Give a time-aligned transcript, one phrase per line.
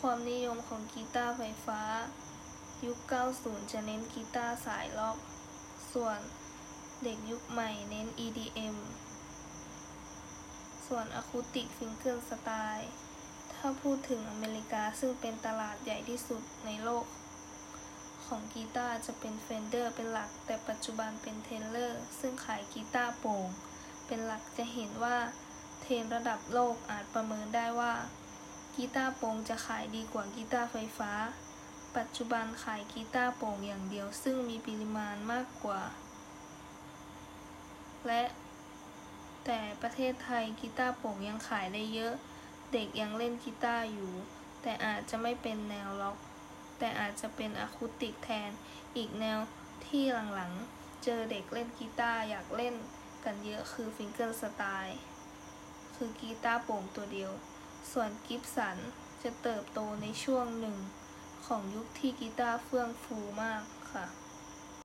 [0.00, 1.80] ความนิยมของกีตาร์ไฟฟ้า
[2.86, 2.98] ยุค
[3.34, 5.16] 90 จะเน้นกีตาร์สายล็อก
[5.92, 6.18] ส่วน
[7.02, 8.76] เด็กยุคใหม่เน้น EDM
[10.86, 12.90] ส่วน acoustic fingerstyle
[13.54, 17.04] ถ้าพูดถึงอเมริกาซึ่งเป็นตลาดใหญ่ที่สุดในโลก
[18.26, 23.46] ของกีตาร์จะเป็น Fender เป็นหลัก แต่ปัจจุบันเป็นเทเลอร์ซึ่งขายกีตาร์โปร่ง
[24.06, 25.16] เป็นหลักจะเห็นว่า
[25.82, 27.65] เทรนด์ระดับโลกอาจประเมินได้
[28.80, 31.12] กีตาร์โปร่งจะขายดีกว่ากีตาร์ไฟฟ้า
[31.96, 35.82] ปัจจุบันขายกีตาร์โปร่งอย่างเดียวซึ่งมีปริมาณมากกว่า
[38.06, 38.22] และ
[39.44, 42.14] แต่ประเทศไทยกีตาร์โปร่งยังขายได้เยอะ
[42.72, 44.12] เด็กยังเล่นกีตาร์อยู่
[44.62, 46.18] แต่อาจจะไม่เป็นแนวร็อก
[46.78, 48.50] แต่อาจจะเป็นอะคูติกแทน
[48.96, 49.38] อีกแนว
[49.86, 50.04] ที่
[50.34, 52.74] หลังๆ เจอเด็กเล่นกีตาร์อยากเล่น
[53.24, 54.98] กันเยอะคือ fingerstyle
[55.96, 57.32] คือกีตาร์โปร่งตัวเดียว
[57.92, 58.78] ส่วน Gibson
[59.22, 60.76] จะเติบโตในช่วงหนึ่ง
[61.46, 63.62] ของยุคที่กีตาร์เฟื่องฟูมาก
[63.92, 64.06] ค่ะ